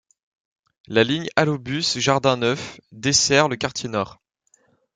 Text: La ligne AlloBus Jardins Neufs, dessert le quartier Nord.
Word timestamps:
La 0.87 1.03
ligne 1.03 1.29
AlloBus 1.35 1.85
Jardins 1.99 2.35
Neufs, 2.37 2.79
dessert 2.91 3.49
le 3.49 3.55
quartier 3.55 3.87
Nord. 3.87 4.19